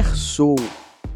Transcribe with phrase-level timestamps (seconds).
[0.00, 0.56] sou.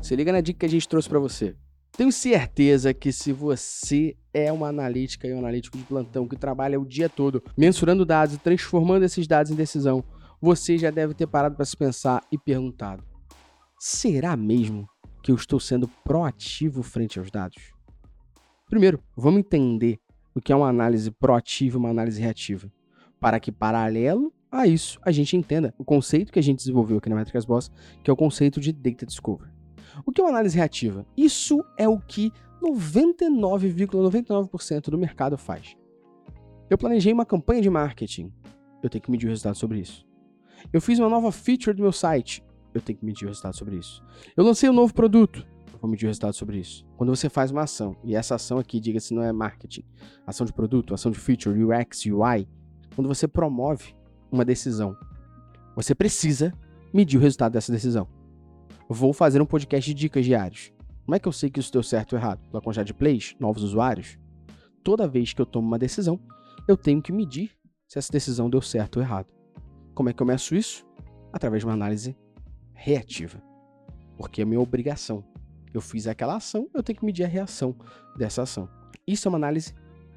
[0.02, 1.56] Se liga na dica que a gente trouxe para você.
[1.96, 6.78] Tenho certeza que se você é uma analítica e um analítico de plantão que trabalha
[6.78, 10.04] o dia todo mensurando dados e transformando esses dados em decisão,
[10.40, 13.02] você já deve ter parado para se pensar e perguntado:
[13.78, 14.86] será mesmo
[15.22, 17.72] que eu estou sendo proativo frente aos dados?
[18.68, 19.98] Primeiro, vamos entender
[20.34, 22.70] o que é uma análise proativa e uma análise reativa,
[23.18, 27.08] para que paralelo a isso a gente entenda o conceito que a gente desenvolveu aqui
[27.08, 27.70] na Métricas Boss,
[28.02, 29.50] que é o conceito de Data Discovery.
[30.04, 31.06] O que é uma análise reativa?
[31.16, 32.32] Isso é o que
[32.62, 35.76] 99,99% ,99 do mercado faz.
[36.68, 38.32] Eu planejei uma campanha de marketing,
[38.82, 40.06] eu tenho que medir o resultado sobre isso.
[40.72, 42.42] Eu fiz uma nova feature do meu site,
[42.74, 44.02] eu tenho que medir o resultado sobre isso.
[44.36, 46.86] Eu lancei um novo produto, eu vou medir o resultado sobre isso.
[46.96, 49.84] Quando você faz uma ação, e essa ação aqui, diga-se, não é marketing,
[50.26, 52.48] ação de produto, ação de feature, UX, UI,
[52.94, 53.95] quando você promove
[54.30, 54.96] uma decisão,
[55.74, 56.52] você precisa
[56.92, 58.08] medir o resultado dessa decisão
[58.88, 60.72] vou fazer um podcast de dicas diários.
[61.04, 62.40] Como é que eu sei que isso deu certo ou errado?
[62.50, 64.18] Pela quantidade de plays, novos usuários?
[64.82, 66.20] Toda vez que eu tomo uma decisão,
[66.66, 67.50] eu tenho que medir
[67.88, 69.32] se essa decisão deu certo ou errado.
[69.94, 70.86] Como é que eu meço isso?
[71.32, 72.16] Através de uma análise
[72.74, 73.42] reativa.
[74.16, 75.24] Porque é minha obrigação.
[75.72, 77.76] Eu fiz aquela ação, eu tenho que medir a reação
[78.16, 78.68] dessa ação.
[79.06, 79.74] Isso é uma análise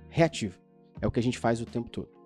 [0.10, 0.56] reativa.
[1.02, 2.19] É o que a gente faz o tempo todo.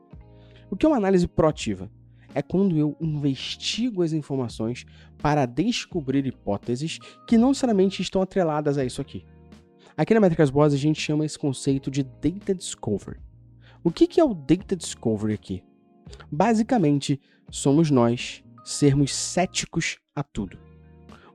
[0.73, 1.87] O que é uma análise proativa?
[2.33, 4.87] é quando eu investigo as informações
[5.21, 9.23] para descobrir hipóteses que não necessariamente estão atreladas a isso aqui.
[9.95, 13.19] Aqui na Métricas Boas a gente chama esse conceito de Data Discovery.
[13.83, 15.63] O que é o Data Discovery aqui?
[16.31, 20.57] Basicamente, somos nós sermos céticos a tudo.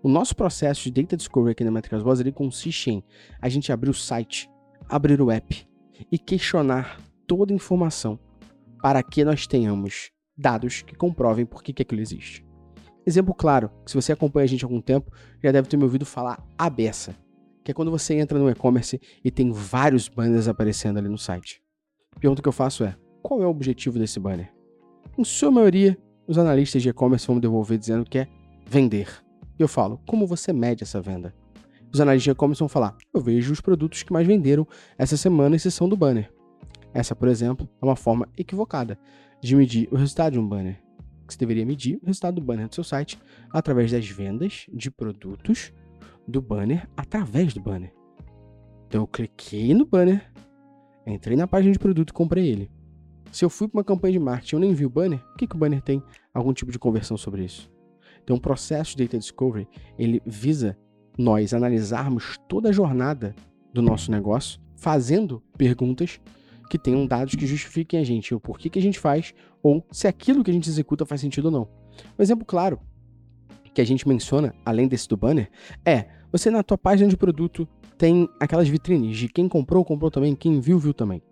[0.02, 3.04] O nosso processo de Data Discovery aqui na Métricas Boas ele consiste em
[3.40, 4.50] a gente abrir o site,
[4.88, 5.64] abrir o app
[6.10, 8.18] e questionar toda a informação
[8.82, 12.46] para que nós tenhamos dados que comprovem por que, que aquilo existe.
[13.04, 15.10] Exemplo claro, que se você acompanha a gente há algum tempo,
[15.42, 17.16] já deve ter me ouvido falar a beça,
[17.64, 21.62] que é quando você entra no e-commerce e tem vários banners aparecendo ali no site.
[22.14, 24.52] A pergunta que eu faço é: qual é o objetivo desse banner?
[25.16, 28.28] Em sua maioria, os analistas de e-commerce vão me devolver dizendo que é
[28.66, 29.08] vender.
[29.58, 31.34] E eu falo: como você mede essa venda?
[31.92, 34.66] Os analistas de e-commerce vão falar: eu vejo os produtos que mais venderam
[34.98, 36.30] essa semana em sessão do banner.
[36.92, 38.98] Essa, por exemplo, é uma forma equivocada
[39.40, 40.82] de medir o resultado de um banner.
[41.28, 43.18] Você deveria medir o resultado do banner do seu site
[43.50, 45.72] através das vendas de produtos
[46.26, 47.92] do banner através do banner.
[48.86, 50.32] Então eu cliquei no banner,
[51.06, 52.70] entrei na página de produto e comprei ele.
[53.30, 55.36] Se eu fui para uma campanha de marketing e eu nem vi o banner, o
[55.36, 56.02] que, que o banner tem?
[56.32, 57.70] Algum tipo de conversão sobre isso.
[58.24, 60.78] Então o processo de Data Discovery, ele visa
[61.18, 63.34] nós analisarmos toda a jornada
[63.72, 66.20] do nosso negócio, fazendo perguntas
[66.68, 70.06] que tenham dados que justifiquem a gente o porquê que a gente faz ou se
[70.06, 71.68] aquilo que a gente executa faz sentido ou não.
[72.18, 72.78] Um exemplo claro
[73.74, 75.50] que a gente menciona, além desse do banner,
[75.84, 80.34] é você na tua página de produto tem aquelas vitrines de quem comprou, comprou também,
[80.34, 81.22] quem viu, viu também.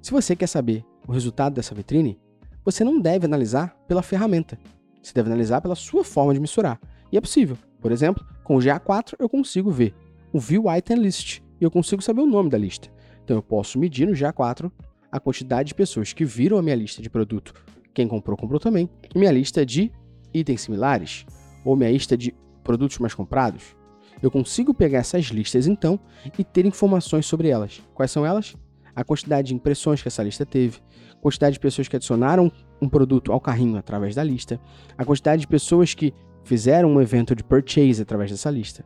[0.00, 2.18] Se você quer saber o resultado dessa vitrine,
[2.64, 4.58] você não deve analisar pela ferramenta.
[5.02, 6.80] Você deve analisar pela sua forma de mensurar.
[7.10, 7.56] E é possível.
[7.80, 9.94] Por exemplo, com o GA4 eu consigo ver
[10.32, 12.88] o View Item List e eu consigo saber o nome da lista.
[13.24, 14.70] Então eu posso medir no GA4
[15.10, 17.52] a quantidade de pessoas que viram a minha lista de produto,
[17.92, 19.92] quem comprou, comprou também, minha lista de
[20.32, 21.26] itens similares,
[21.64, 22.34] ou minha lista de
[22.64, 23.76] produtos mais comprados.
[24.22, 25.98] Eu consigo pegar essas listas então
[26.38, 27.82] e ter informações sobre elas.
[27.92, 28.56] Quais são elas?
[28.94, 30.78] A quantidade de impressões que essa lista teve,
[31.20, 32.50] quantidade de pessoas que adicionaram
[32.80, 34.60] um produto ao carrinho através da lista,
[34.96, 38.84] a quantidade de pessoas que fizeram um evento de purchase através dessa lista.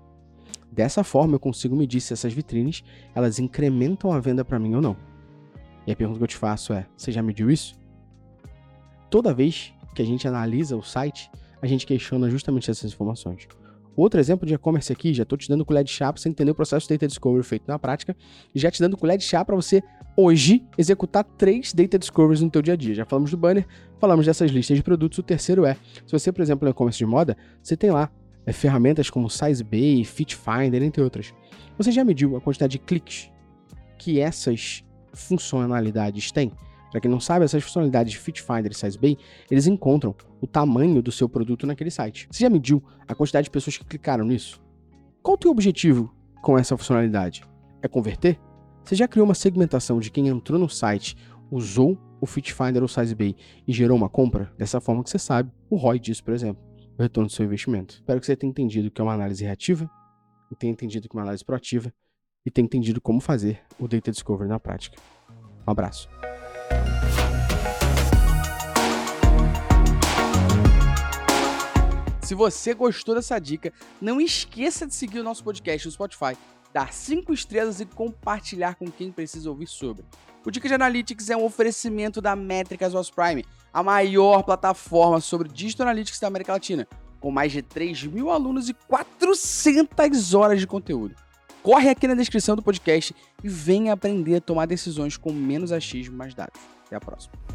[0.71, 2.85] Dessa forma, eu consigo medir se essas vitrines
[3.15, 4.97] elas incrementam a venda para mim ou não.
[5.87, 7.75] E a pergunta que eu te faço é: você já mediu isso?
[9.09, 11.31] Toda vez que a gente analisa o site,
[11.63, 13.49] a gente questiona justamente essas informações.
[13.97, 16.51] Outro exemplo de e-commerce aqui, já estou te dando colher de chá para você entender
[16.51, 18.15] o processo de Data Discovery feito na prática,
[18.55, 19.83] já te dando colher de chá para você
[20.15, 22.95] hoje executar três Data Discoveries no teu dia a dia.
[22.95, 23.67] Já falamos do banner,
[23.99, 27.07] falamos dessas listas de produtos, o terceiro é, se você, por exemplo, no e-commerce de
[27.07, 28.11] moda, você tem lá
[28.47, 31.35] é, ferramentas como SizeBay, FitFinder, entre outras.
[31.77, 33.31] Você já mediu a quantidade de cliques
[33.99, 36.53] que essas funcionalidades têm?
[36.91, 39.19] Para quem não sabe, essas funcionalidades de FitFinder e SizeBay,
[39.51, 42.29] eles encontram o tamanho do seu produto naquele site.
[42.31, 44.63] Você já mediu a quantidade de pessoas que clicaram nisso?
[45.23, 47.43] Qual o teu objetivo com essa funcionalidade?
[47.83, 48.39] É converter?
[48.85, 51.17] Você já criou uma segmentação de quem entrou no site,
[51.51, 53.35] usou o FitFinder ou SizeBay
[53.67, 54.53] e gerou uma compra?
[54.57, 56.66] Dessa forma que você sabe o ROI disso, por exemplo
[56.99, 57.95] o retorno do seu investimento.
[57.95, 59.91] Espero que você tenha entendido que é uma análise reativa,
[60.59, 61.93] tenha entendido que é uma análise proativa
[62.45, 64.97] e tenha entendido como fazer o Data Discovery na prática.
[65.67, 66.09] Um abraço.
[72.23, 76.37] Se você gostou dessa dica, não esqueça de seguir o nosso podcast no Spotify,
[76.73, 80.05] dar 5 estrelas e compartilhar com quem precisa ouvir sobre.
[80.45, 85.49] O Dica de Analytics é um oferecimento da Métricas Was Prime, a maior plataforma sobre
[85.49, 86.87] Digital Analytics da América Latina,
[87.21, 91.15] com mais de 3 mil alunos e 400 horas de conteúdo.
[91.63, 96.15] Corre aqui na descrição do podcast e venha aprender a tomar decisões com menos achismo
[96.15, 96.61] e mais dados.
[96.87, 97.46] Até a próxima.